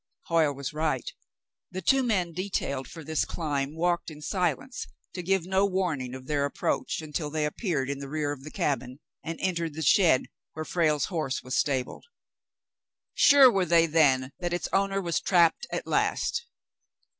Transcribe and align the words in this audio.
Hoyle 0.29 0.55
was 0.55 0.73
right. 0.73 1.07
The 1.69 1.83
two 1.83 2.01
men 2.01 2.33
detailed 2.33 2.87
for 2.87 3.03
this 3.03 3.23
climb 3.23 3.75
walked 3.75 4.09
in 4.09 4.19
silence, 4.23 4.87
to 5.13 5.21
give 5.21 5.45
no 5.45 5.63
warning 5.63 6.15
of 6.15 6.25
their 6.25 6.43
approach, 6.43 7.03
until 7.03 7.29
they 7.29 7.45
appeared 7.45 7.87
in 7.87 7.99
the 7.99 8.09
rear 8.09 8.31
of 8.31 8.43
the 8.43 8.49
cabin, 8.49 8.99
and 9.23 9.39
entered 9.39 9.75
the 9.75 9.83
shed 9.83 10.23
where 10.53 10.65
Frale's 10.65 11.05
horse 11.13 11.43
was 11.43 11.55
stabled. 11.55 12.05
Sure 13.13 13.51
were 13.51 13.63
they 13.63 13.85
then 13.85 14.31
that 14.39 14.53
its 14.53 14.67
owner 14.73 15.01
was 15.03 15.19
trapped 15.21 15.67
at 15.69 15.85
last. 15.85 16.47